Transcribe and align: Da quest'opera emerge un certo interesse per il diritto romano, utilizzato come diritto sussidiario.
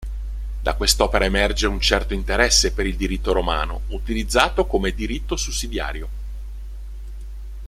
Da 0.59 0.73
quest'opera 0.73 1.25
emerge 1.25 1.67
un 1.67 1.79
certo 1.79 2.15
interesse 2.15 2.71
per 2.71 2.87
il 2.87 2.95
diritto 2.95 3.33
romano, 3.33 3.81
utilizzato 3.89 4.65
come 4.65 4.95
diritto 4.95 5.35
sussidiario. 5.37 6.09